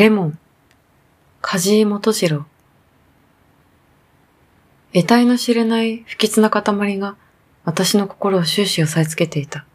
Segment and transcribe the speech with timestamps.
[0.00, 0.38] レモン、
[1.42, 2.46] 梶井元次郎。
[4.94, 7.16] 得体の知れない不吉な塊が
[7.66, 9.66] 私の心を終始押さえつけていた。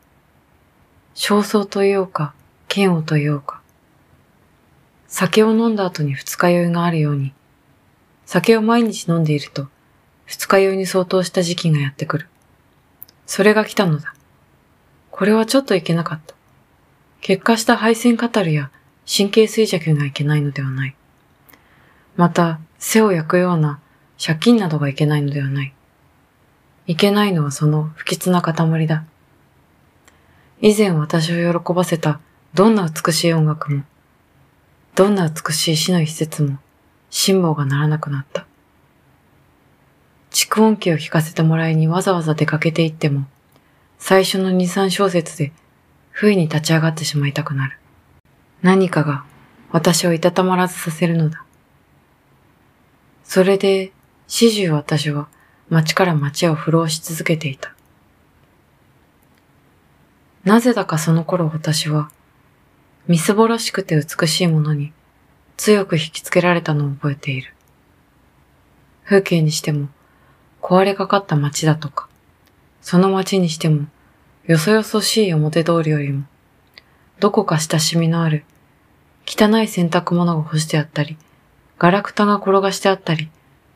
[1.13, 2.34] 焦燥と言おうか、
[2.75, 3.61] 嫌悪と言おうか。
[5.07, 7.31] 酒を飲んだ後に二日酔いがあるように、
[8.26, 9.67] 酒を毎日飲んでいると
[10.26, 12.30] 二日酔いに相当した時期がやってくる。
[13.27, 14.16] それが来たのだ。
[15.12, 16.34] これはちょっといけなかった。
[17.21, 18.71] 結果した配線カタルや
[19.05, 20.95] 神経衰弱がいけないのではない。
[22.16, 23.80] また、背を焼くような
[24.23, 25.73] 借金などがいけないのではない。
[26.88, 29.05] いけないのはその不吉な塊だ。
[30.62, 32.20] 以前私を喜ばせた
[32.54, 33.84] どんな美しい音楽も、
[34.95, 36.58] どんな美しい死の一節も、
[37.09, 38.45] 辛抱がならなくなった。
[40.31, 43.25] 蓄音機を聞かせてもらいにわざわざ出かけていっても、
[44.00, 45.52] 最初の二三小節で
[46.12, 47.78] 不意に立ち上がってしまいたくなる。
[48.66, 49.23] 何かが
[49.71, 51.45] 私をいたたまらずさせるのだ。
[53.23, 53.91] それで、
[54.27, 55.27] 始終私は
[55.69, 57.75] 街から街を不老し続けていた。
[60.45, 62.09] なぜだかその頃私は、
[63.07, 64.94] みすぼらしくて美しいものに
[65.57, 67.53] 強く引きつけられたのを覚えている。
[69.03, 69.89] 風景にしても、
[70.63, 72.09] 壊れかかった街だとか、
[72.81, 73.85] その街にしても、
[74.47, 76.23] よそよそしい表通りよりも、
[77.19, 78.44] どこか親しみのある、
[79.28, 81.18] 汚い洗濯物が干してあったり、
[81.80, 83.30] ガラクタが転がしてあったり、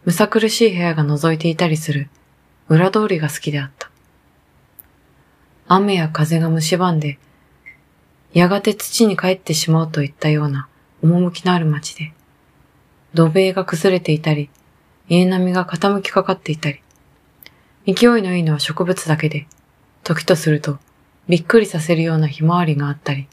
[0.05, 2.09] むさ苦しい部屋が覗いていたりする
[2.69, 3.89] 裏通りが好きであった。
[5.67, 7.19] 雨や風が蝕んで、
[8.33, 10.67] やがて土に帰ってしまうといったような
[11.01, 12.13] 趣のある街で、
[13.13, 14.49] 土塀が崩れていたり、
[15.07, 16.81] 家並みが傾きかかっていたり、
[17.87, 19.47] 勢いのいいのは植物だけで、
[20.03, 20.77] 時とすると
[21.27, 23.27] びっくりさせるようなひまわりがあったり、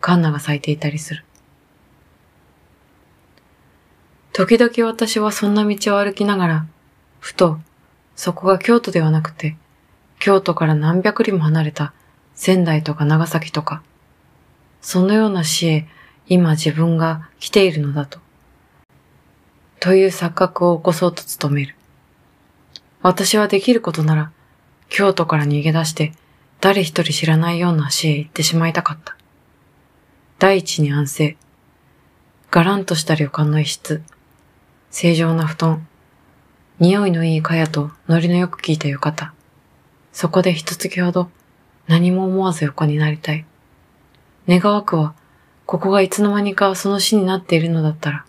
[0.00, 1.24] カンナが咲いていたりする。
[4.32, 6.66] 時々私はそんな道を歩きながら、
[7.20, 7.58] ふと、
[8.16, 9.56] そこが京都ではなくて、
[10.18, 11.92] 京都から何百里も離れた
[12.34, 13.82] 仙台とか長崎とか、
[14.80, 15.86] そのような死へ
[16.28, 18.20] 今自分が来ているのだと、
[19.80, 21.76] という錯覚を起こそうと努める。
[23.02, 24.32] 私はできることなら、
[24.88, 26.12] 京都から逃げ出して
[26.62, 29.16] 誰一人知らないような死へ行ってしまいたかった。
[30.38, 31.36] 第一に安静。
[32.50, 34.02] ガランとした旅館の一室。
[34.92, 35.88] 正常な布団、
[36.78, 39.32] 匂いのいい蚊帳とノリのよく効いた浴衣。
[40.12, 41.30] そこで一月ほど
[41.88, 43.46] 何も思わず横になりたい。
[44.46, 45.14] 願わくは、
[45.64, 48.26] ここがいつの間にかその死になっているのだったら。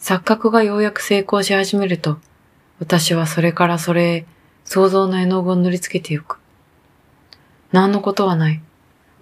[0.00, 2.16] 錯覚がようやく成功し始めると、
[2.78, 4.26] 私はそれからそれへ
[4.64, 6.38] 想像の絵の具を塗りつけてゆく。
[7.70, 8.62] 何のことはない。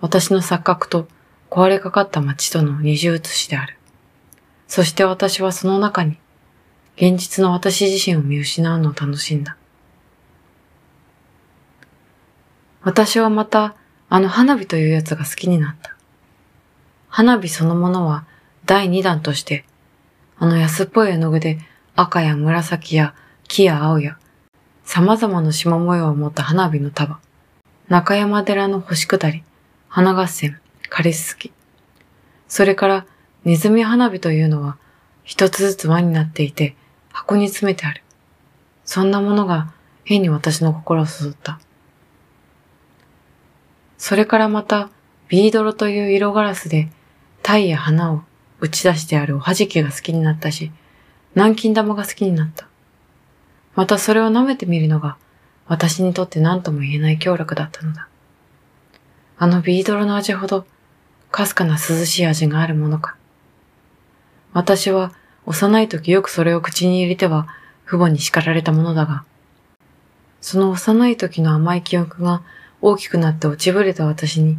[0.01, 1.09] 私の錯覚と
[1.51, 3.78] 壊れかかった街との二重写しである。
[4.69, 6.19] そして私はその中に、
[6.97, 9.57] 現実の私自身を見失うのを楽しんだ。
[12.83, 13.75] 私はまた、
[14.11, 15.97] あの花火というやつが好きになった。
[17.09, 18.27] 花火そのものは
[18.67, 19.65] 第二弾として、
[20.39, 21.59] あの安っぽい絵の具で
[21.97, 23.15] 赤や紫や
[23.49, 24.19] 木や青や
[24.85, 27.19] 様々な縞模様を持った花火の束、
[27.89, 29.43] 中山寺の星下り、
[29.89, 30.59] 花合戦、
[30.89, 31.53] カリスキ、
[32.49, 33.07] それから
[33.45, 34.77] ネズミ花火というのは
[35.25, 36.77] 一つずつ輪になっていて
[37.13, 38.03] 箱に詰めてある。
[38.85, 39.73] そんなものが
[40.05, 41.61] 変に私の心を誘った。
[43.99, 44.89] それからまた
[45.29, 46.89] ビードロという色ガラスで
[47.43, 48.23] 鯛や花を
[48.61, 50.73] 打ち出してあるおはじきが好きになったし、
[51.35, 52.67] 南京玉が好きになった。
[53.75, 55.19] またそれを舐めてみるのが
[55.67, 58.09] 私にとって何とも言えない協力だったのだ。
[59.37, 60.65] あのビードロの味ほど
[61.31, 63.18] かすかな涼しい味があるものか。
[64.53, 65.13] 私は
[65.47, 67.49] 幼い時よくそれを口に入れては
[67.87, 69.25] 父母に叱られたものだが、
[70.41, 72.43] その幼い時の甘い記憶が
[72.81, 74.59] 大きくなって落ちぶれた私に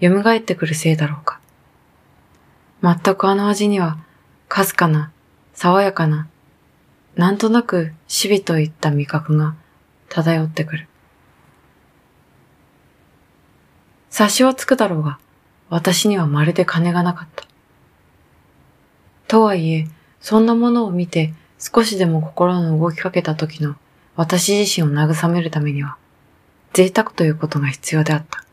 [0.00, 1.40] 蘇ってくるせいだろうか。
[2.82, 3.98] 全くあの味には、
[4.48, 5.10] かすかな、
[5.54, 6.28] 爽やかな、
[7.16, 9.56] なんとなく死びといった味覚が
[10.08, 10.88] 漂ってくる。
[14.10, 15.18] 察しはつくだろうが、
[15.68, 17.47] 私にはまるで金がなかった。
[19.28, 19.86] とはいえ、
[20.20, 23.76] そんなものを見て少しでも心の動きかけた時の
[24.16, 25.96] 私自身を慰めるためには、
[26.72, 28.44] 贅沢ということが必要であった。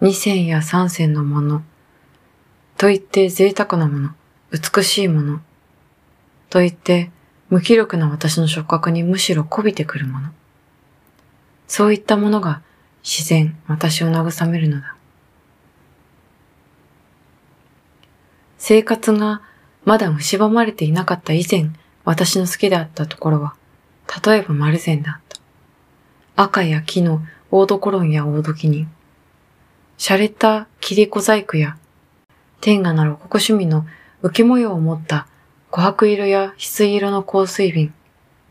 [0.00, 1.62] 二銭や三銭のもの、
[2.76, 4.10] と言って贅沢なもの、
[4.52, 5.40] 美しいもの、
[6.48, 7.10] と言って
[7.50, 10.28] 無気力な私の触覚にむしろ媚びてくるもの。
[11.66, 12.62] そういったものが
[13.02, 14.94] 自然、私を慰めるのだ。
[18.58, 19.40] 生活が
[19.84, 21.70] まだ蝕まれていなかった以前、
[22.04, 23.54] 私の好きであったところは、
[24.24, 26.42] 例えば丸善であった。
[26.42, 28.92] 赤や木のオードコロンやオードキニン。
[29.96, 31.76] 洒落た切り小細工や、
[32.60, 33.86] 天下なるここ趣味の
[34.22, 35.28] 浮き模様を持った
[35.70, 37.94] 琥珀色や翡翠色の香水瓶、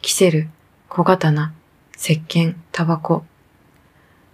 [0.01, 0.49] キセル、
[0.87, 1.51] 小刀、
[1.97, 3.25] 石鹸、タバコ。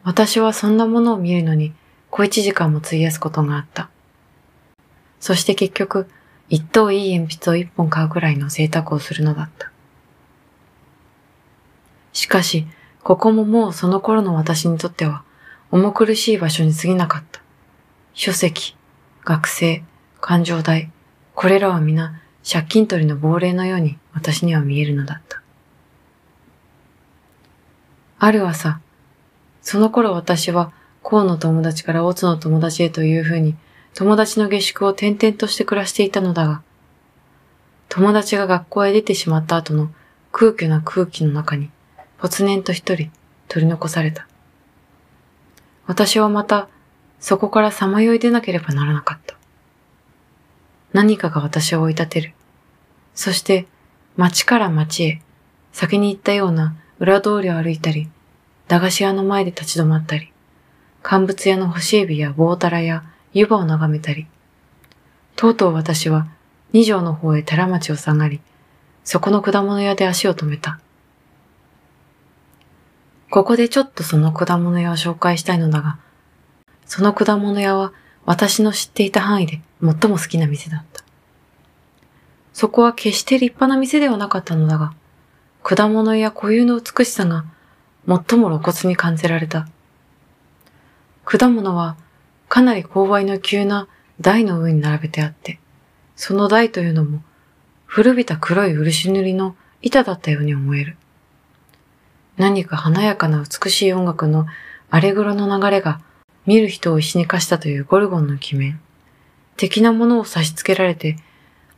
[0.04, 1.74] 私はそんなものを見るのに
[2.12, 3.90] 小一時間も費やすことがあった。
[5.24, 6.10] そして結局、
[6.50, 9.72] 一等いい鉛筆を一本買うくらいの贅沢をするのだった。
[12.12, 12.68] しかし、
[13.04, 15.24] ここももうその頃の私にとっては、
[15.72, 17.42] 重苦しい場所に過ぎなかった。
[18.14, 18.76] 書籍、
[19.24, 19.86] 学生、
[20.20, 20.92] 感情代、
[21.36, 25.42] これらは皆借金取りの亡霊のように私には見えるのだった。
[28.20, 28.82] ある朝、
[29.62, 33.56] その頃私は、甲の友達からオツの友達へというふうに、
[33.96, 36.64] 友達の下宿を転々として暮らしていたのだが、
[37.90, 39.92] 友達が学校へ出てしまった後の
[40.32, 41.70] 空虚な空気の中に、
[42.18, 43.12] ぽつねんと一人
[43.48, 44.28] 取り残された。
[45.86, 46.70] 私はまた、
[47.20, 49.36] そこからさまよい出なければならなかった。
[50.92, 52.34] 何かが私を追い立てる。
[53.14, 53.68] そして、
[54.18, 55.22] 町から町へ、
[55.72, 58.10] 先に行ったような裏通りを歩いたり、
[58.68, 60.32] 駄菓子屋の前で立ち止まったり、
[61.04, 64.28] 乾物屋の干しエビや棒たらや湯葉を眺めたり、
[65.36, 66.28] とうとう私は
[66.72, 68.42] 二条の方へ寺町を下がり、
[69.04, 70.80] そこの果物屋で足を止めた。
[73.30, 75.98] ここでちょっとその果物屋を紹介したいのだが、
[76.86, 77.94] その果物屋は
[78.26, 81.04] 私の知っていた範囲で最も好きな店だった。
[82.54, 84.94] そこは決して立派な店ではなかったのだが、
[85.64, 87.46] 果物や固有の美しさが
[88.08, 89.68] 最も露骨に感じられた。
[91.26, 91.98] 果物は
[92.54, 93.88] かなり勾配の急な
[94.22, 95.58] 台の上に並べてあって、
[96.16, 97.24] その台というのも
[97.88, 100.96] 古びた黒い漆塗りの板だったように思える。
[102.38, 104.46] 何か華やかな美しい音楽の
[104.92, 106.00] アレグロの流れが
[106.46, 108.80] 見る人を石に化したというゴルゴンの鬼面。
[109.58, 111.18] 的なものを差し付けられて、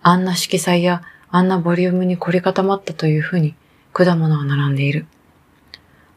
[0.01, 3.55] あんな色彩やあんなボリュームに凝り固まったというふうに
[3.93, 5.05] 果物は並んでいる。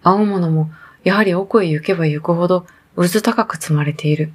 [0.02, 0.68] 青物も
[1.04, 2.66] やはり奥へ行けば行くほど
[2.96, 4.32] 渦高く積まれている。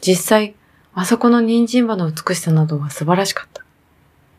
[0.00, 0.54] 実際、
[0.94, 3.64] あそこの人参葉の美しさなどは素晴らしかった。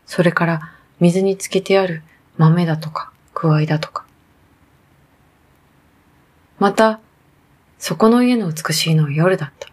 [0.06, 2.02] それから水につけてある
[2.36, 4.04] 豆だとか、くわいだとか。
[6.58, 7.00] また、
[7.78, 9.68] そこの家の美しいのは夜だった。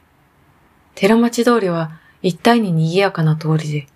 [0.94, 1.92] 寺町通りは
[2.22, 3.88] 一体に賑やかな通りで、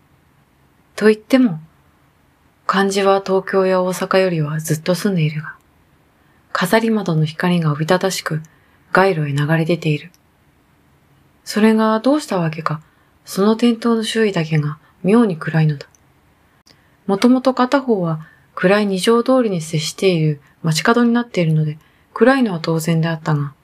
[0.95, 1.59] と言っても、
[2.65, 5.56] 漢字は東京や大阪よりはずっと住んでいるが、
[6.51, 8.41] 飾り窓の光がおびただしく
[8.91, 10.12] 街路へ流れ出ている。
[11.50, 12.80] それがどうしたわけか、
[13.25, 15.88] その店頭の周囲だけが妙に暗いのだ。
[17.07, 21.80] もともと片方は暗い二条通りに接している街角になっているので、
[22.13, 23.56] 暗いのは当然であったが、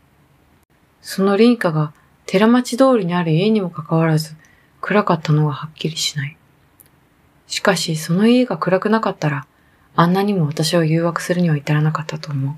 [1.04, 1.94] その林家が
[2.26, 4.36] 寺町通りにある家にもかかわらず、
[4.82, 6.36] 暗かったのははっきりしない。
[7.46, 9.46] しかし、その家が暗くなかったら、
[9.96, 12.58] あんなにも私を誘惑するには至らなかったと思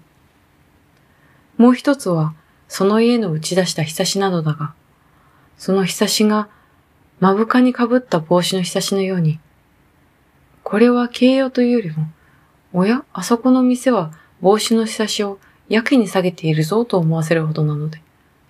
[1.58, 1.62] う。
[1.62, 2.34] もう一つは、
[2.70, 4.74] その家の打ち出したひさしなどだが、
[5.58, 6.50] そのひさしが、
[7.20, 9.40] 目深にかぶった帽子のひさしのように、
[10.64, 12.08] これは形容というよりも、
[12.74, 14.12] おや、あそこの店は
[14.42, 18.02] 帽子のひさしをやけに下げているぞと思わせるほどなので、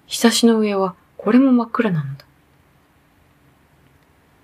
[0.05, 2.25] ひさしの上はこれも真っ暗なのだ。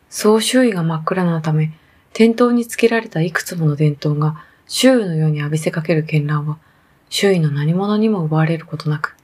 [0.10, 1.74] そう周囲が真っ暗なため、
[2.14, 6.60] 店頭につけられたいくつもの電灯が周囲のように浴びせかける絢爛は、
[7.10, 9.18] 周囲の何者にも奪われることなく、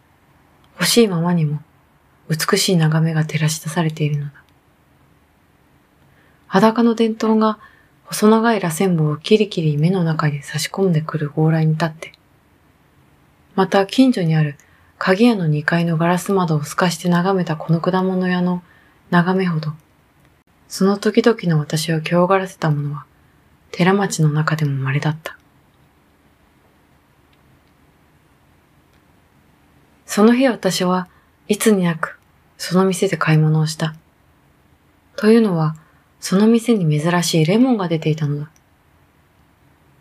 [0.73, 1.61] 欲しいままにも
[2.29, 4.31] 美しい眺めが照らし出されているのだ。
[6.47, 7.59] 裸の電灯が
[8.05, 12.13] 細長い螺旋棒をキリキリ目の中に差し込んでくる往来に立って、
[13.55, 14.55] また近所にある
[14.97, 18.61] 鍵屋の2階のガラス窓を透かして眺めたこの果物屋の
[19.09, 19.73] 眺めほど、
[20.67, 23.05] その時々の私を強がらせたものは、
[23.71, 25.37] 寺町の中でも稀だった。
[30.05, 31.07] その日私は
[31.47, 32.18] いつになく
[32.59, 33.95] その店で買い物をした。
[35.15, 35.75] というのは、
[36.19, 38.51] その店に珍しいレモンが出ていたのだ。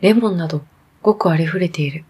[0.01, 0.63] レモンなど
[1.01, 2.05] ごくありふれている。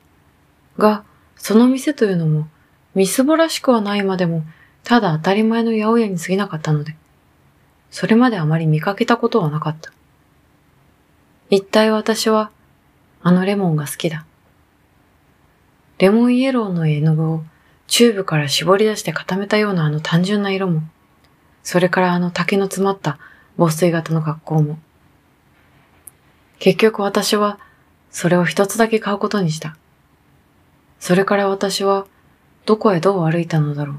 [0.78, 1.05] が、
[1.37, 2.49] その店というのも、
[2.95, 4.43] みすぼらしくはないまでも、
[4.85, 6.97] ただ当たり前の八百屋に過ぎなかったので、
[7.90, 9.93] それまであまり見かけたことはなかった。
[11.50, 12.50] 一体私は、
[13.23, 14.25] あのレモンが好きだ。
[15.99, 17.45] レモンイエローの絵の具を
[17.88, 20.83] チューブから絞り出して固めたようなあの単純な色も、
[21.62, 23.18] それからあの竹の詰まった
[23.57, 24.78] 防水型の学校も。
[26.59, 27.59] 結局私は
[28.11, 29.76] それを一つだけ買うことにした。
[31.00, 32.07] それから私は
[32.66, 33.97] どこへどう歩いたのだろう。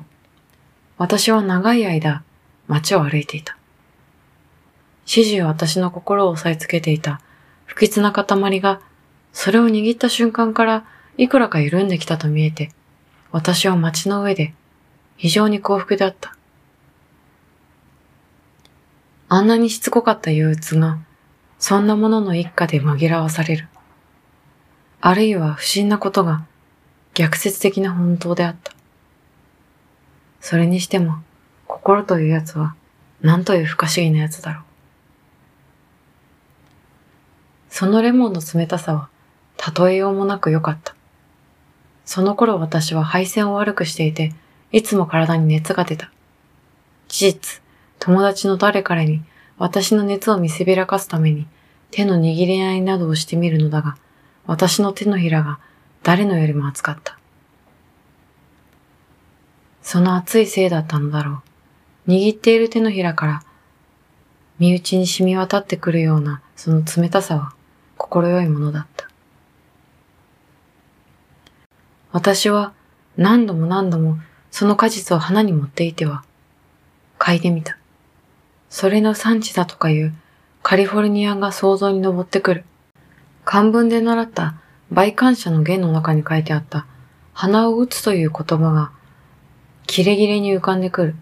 [0.97, 2.23] 私は長い間
[2.67, 3.57] 街を歩いていた。
[5.05, 7.21] 始終私の心を押さえつけていた
[7.65, 8.81] 不吉な塊が
[9.33, 10.85] それを握った瞬間から
[11.17, 12.71] いくらか緩んできたと見えて、
[13.31, 14.53] 私は街の上で
[15.17, 16.35] 非常に幸福であった。
[19.27, 20.97] あんなにしつこかった憂鬱が、
[21.59, 23.67] そんなものの一家で紛らわされる。
[25.01, 26.45] あるいは不審なことが
[27.13, 28.73] 逆説的な本当であった。
[30.41, 31.17] それにしても、
[31.67, 32.75] 心というやつは、
[33.21, 34.63] 何という不可思議なやつだろう。
[37.69, 39.09] そのレモンの冷たさは、
[39.77, 40.95] 例えようもなく良かった。
[42.09, 44.33] その頃私は配線を悪くしていて、
[44.71, 46.11] いつも体に熱が出た。
[47.07, 47.61] 事実、
[47.99, 49.21] 友達の誰彼に
[49.59, 51.45] 私の熱を見せびらかすために
[51.91, 53.95] 手の握り合いなどをしてみるのだが、
[54.47, 55.59] 私の手のひらが
[56.01, 57.19] 誰のよりも熱かった。
[59.83, 61.43] その熱いせいだったのだろ
[62.07, 62.09] う。
[62.09, 63.43] 握っている手のひらから
[64.57, 67.53] 身内に染み渡ってくるようなその冷たさは
[67.97, 69.08] 心よいものだった。
[72.11, 72.73] 私は
[73.17, 74.17] 何度も何度も
[74.51, 76.23] その果実を花に持っていては、
[77.19, 77.77] 嗅いでみた。
[78.69, 80.13] それの産地だとかいう
[80.63, 82.65] カリフォルニアが想像に上ってくる。
[83.45, 84.55] 漢文で習った
[84.91, 86.85] 倍感謝の弦の中に書いてあった
[87.33, 88.91] 鼻を打つという言葉が
[89.87, 91.15] キレキレに浮かんでくる。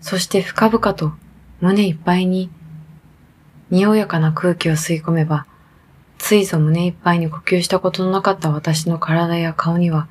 [0.00, 1.12] そして深々と
[1.60, 2.50] 胸いっぱいに、
[3.70, 5.46] におやかな空気を吸い込めば、
[6.20, 10.06] ついぞ胸いっぱいに呼吸したことのなかった私の体や顔には、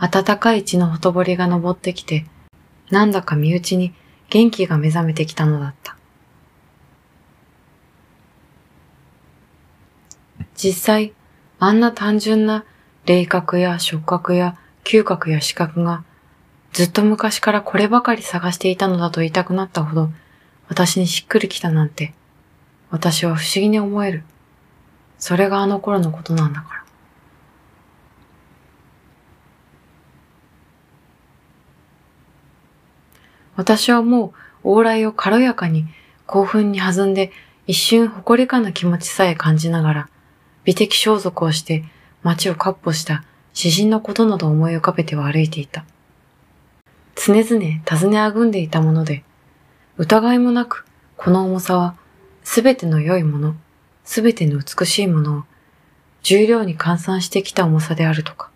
[0.00, 2.24] 暖かい血のほとぼりが昇ってきて、
[2.90, 3.92] なんだか身内に
[4.30, 5.96] 元気が目覚めてきたのだった。
[10.56, 11.12] 実際、
[11.58, 12.64] あんな単純な
[13.04, 16.04] 霊角や触覚や嗅覚や視覚が
[16.72, 20.10] ずっと昔からこればかり探していたのだと言いたくなったほど、
[20.68, 22.14] 私にしっくりきたなんて、
[22.90, 24.24] 私は不思議に思える。
[25.24, 26.84] それがあの頃のことなんだから。
[33.56, 35.86] 私はもう往来を軽やかに
[36.26, 37.32] 興奮に弾んで
[37.66, 40.08] 一瞬誇りかな気持ちさえ感じながら、
[40.64, 41.84] 美的装束をして
[42.22, 45.86] 街を闊歩した詩人のことなど思い浮かべては歩いていた。
[47.14, 47.44] 常々
[47.86, 49.24] 尋ねあぐんでいたもので、
[49.96, 50.84] 疑いもなく
[51.16, 51.96] この重さは
[52.42, 53.54] すべての良いもの、
[54.04, 55.44] すべての美しいものを
[56.22, 58.50] 重量に換算してきた重さであるとか、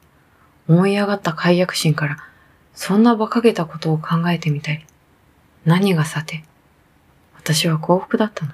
[0.68, 2.18] 思い上がった解約心から
[2.78, 4.86] そんな馬鹿げたことを考えてみたり、
[5.64, 6.44] 何がさて、
[7.34, 8.52] 私は幸福だったの。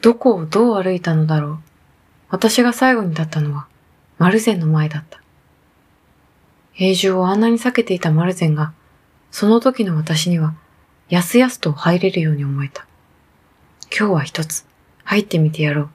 [0.00, 1.58] どこをどう歩いたのだろう。
[2.30, 3.66] 私が最後に立ったのは、
[4.16, 5.20] マルゼンの前だった。
[6.72, 8.72] 平住をあんなに避けていたマルゼンが、
[9.30, 10.54] その時の私には、
[11.12, 12.86] やすやすと入れるように思えた。
[13.94, 14.64] 今日は一つ、
[15.04, 15.90] 入ってみてやろう。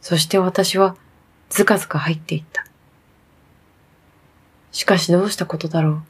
[0.00, 0.94] そして私は、
[1.48, 2.64] ずかずか入っていった。
[4.70, 6.02] しかしどうしたことだろう。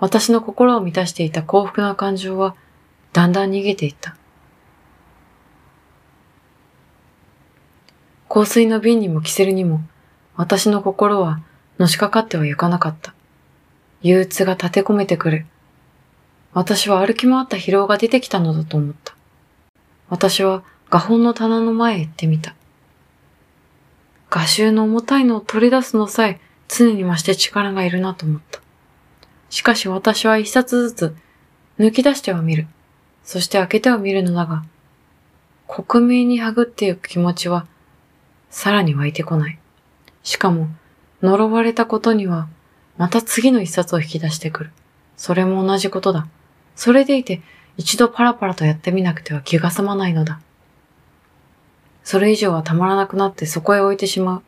[0.00, 2.56] 私の心を満たしていた幸福な感情は、
[3.12, 4.16] だんだん逃げていった。
[8.28, 9.82] 香水の瓶にもキセルにも、
[10.34, 11.42] 私の心は
[11.78, 13.14] のしかかっては行かなかった。
[14.02, 15.46] 憂鬱が立て込めてくる。
[16.56, 19.14] 私は歩き回った疲労が出てきたのだと思った。
[20.08, 22.54] 私は画本の棚の前へ行ってみた。
[24.30, 28.62] 画集の重たいのを取り出すのさえ常に増して力がいるなと思った。
[29.50, 31.16] しかし私は一冊ずつ
[31.78, 32.66] 抜き出してはみる。
[33.22, 34.64] そして開けてはみるのだが、
[35.66, 37.66] 克明にはぐっていく気持ちは
[38.48, 39.58] さらに湧いてこない。
[40.22, 40.68] しかも、
[41.20, 42.48] 呪われたことには、
[42.96, 44.70] また次の一冊を引き出してくる。
[45.18, 46.26] それも同じことだ。
[46.76, 47.42] それでいて、
[47.76, 50.40] 一度パラパラとやってみなくては気が済まないのだ。
[52.04, 54.42] それ以上はたまらなくなってそこへ置いてしまう。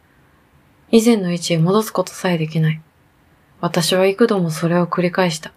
[0.91, 2.81] 以前の位置へ戻すことさえできない。
[3.61, 5.53] 私は幾度もそれを繰り返した。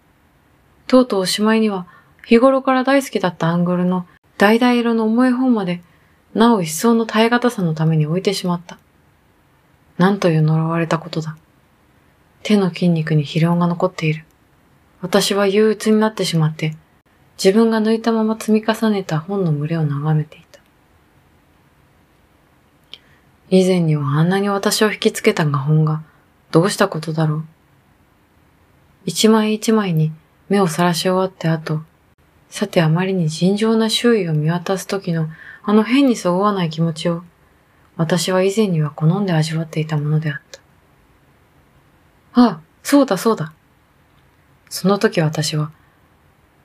[0.88, 1.86] とうとうおしまいには、
[2.26, 4.06] 日頃から大好きだったアングルの
[4.38, 5.82] 橙色の重い本まで、
[6.34, 8.78] なお一層の耐え難さのために置いてしまった。
[9.98, 11.36] なんという呪われたことだ。
[12.42, 14.24] 手の筋肉に疲労が残っている。
[15.02, 16.76] 私は憂鬱になってしまって、
[17.36, 20.60] 自分が抜いたまま積み重ねた本の群れを眺めていた。
[23.50, 26.02] 以前にはあんなに私を引きつけた画本が
[26.52, 27.44] どうしたことだろう。
[29.04, 30.12] 一枚一枚に
[30.48, 31.80] 目をさらし終わって後、
[32.48, 35.28] さてあまりに尋常な周囲を見渡す時の
[35.64, 37.24] あの変にそぐわない気持ちを、
[37.96, 40.60] 私は以前には好んで味わっていたものであった。
[42.34, 43.52] あ、そうだそうだ。
[44.72, 45.70] その時私は、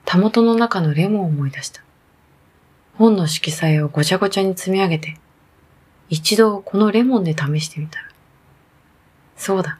[0.06, 1.82] たもとの中のレモンを思い出した。
[2.94, 5.18] 本の色彩をごちゃごちゃに積み上げて、
[6.08, 8.08] 一度このレモンで試してみたら。
[9.36, 9.78] そうだ。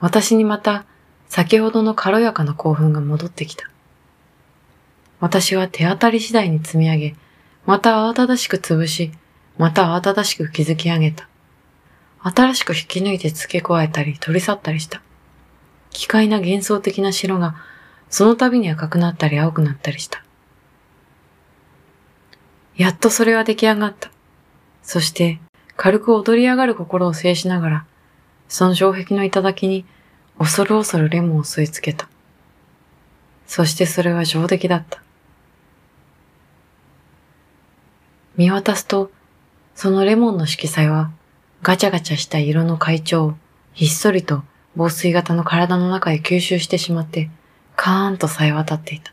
[0.00, 0.84] 私にまた
[1.28, 3.70] 先ほどの軽やかな興奮が戻ってきた。
[5.20, 7.16] 私は手当たり次第に積み上げ、
[7.66, 9.12] また慌ただしく潰し、
[9.58, 11.28] また慌ただしく築き上げた。
[12.18, 15.00] 新しく引き抜いて付け加えたり取り去ったりした。
[15.90, 17.54] 奇怪な幻想的な白が、
[18.08, 20.24] その度に赤くなったり青くなったりした。
[22.76, 24.10] やっとそれは出来上がった。
[24.82, 25.40] そして、
[25.76, 27.86] 軽く踊り上がる心を制しながら、
[28.48, 29.84] その障壁の頂に
[30.38, 32.08] 恐る恐るレモンを吸い付けた。
[33.46, 35.02] そしてそれは上出来だった。
[38.36, 39.10] 見渡すと、
[39.74, 41.10] そのレモンの色彩は
[41.62, 43.34] ガチャガチャした色の海蝶を
[43.72, 44.42] ひっそりと
[44.76, 47.30] 防水型の体の中へ吸収してしまって、
[47.76, 49.12] カーンとさえ渡っていた。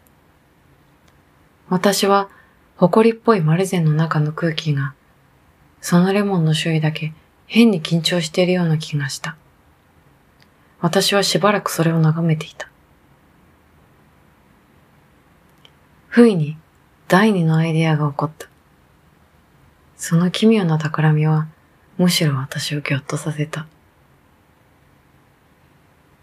[1.69, 2.29] 私は、
[2.77, 4.93] 埃っぽいマルゼンの中の空気が、
[5.81, 7.13] そのレモンの周囲だけ
[7.47, 9.35] 変に緊張しているような気がした。
[10.79, 12.69] 私はしばらくそれを眺めていた。
[16.07, 16.57] 不意に
[17.07, 18.47] 第二のアイデアが起こった。
[19.95, 21.47] その奇妙な企みは、
[21.97, 23.65] むしろ私をぎょっとさせた。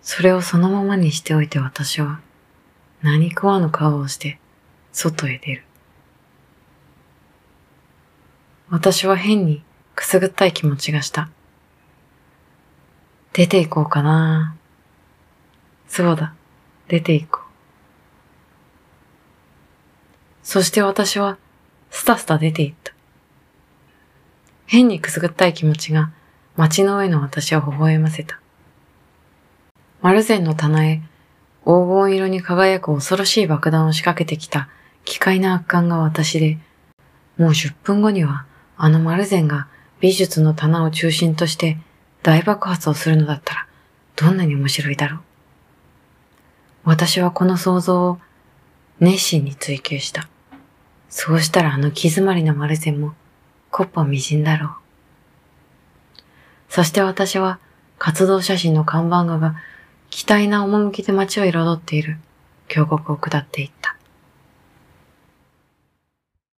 [0.05, 2.21] それをそのままにしておいて私は、
[3.01, 4.39] 何食わぬ顔をして、
[4.93, 5.65] 外へ出る。
[8.69, 9.65] 私は変に
[9.95, 11.31] くすぐったい気持ちがした。
[13.33, 14.55] 出て行こうかな。
[15.89, 16.35] そうだ、
[16.87, 17.45] 出て行こう。
[20.43, 21.39] そして私は、
[21.91, 22.93] スタスタ出て行った。
[24.67, 26.13] 変にくすぐったい気持ちが
[26.57, 28.44] 街の上の私を微笑ませた。
[30.05, 31.01] マルゼンの棚へ
[31.63, 34.69] 黄金色に輝く恐ろしい爆弾を仕掛けてきた
[35.07, 36.59] 奇怪な圧巻が私で、
[37.39, 38.45] もう10分後には
[38.77, 39.67] あのマルゼンが
[40.01, 41.79] 美術の棚を中心として
[42.23, 43.67] 大爆発をするのだったら、
[44.15, 45.21] どんなに面白いだろう。
[46.85, 48.19] 私はこの想像を
[49.01, 50.29] 熱心に追求した。
[51.09, 53.15] そうしたらあの気詰まりのマルゼンも、
[53.71, 54.71] コッパみじんだろう。
[56.69, 57.59] そして私は
[57.99, 59.55] 活動写真の看板画が
[60.15, 62.19] 期待な趣で街を彩っている
[62.69, 63.94] 峡谷を下っていった。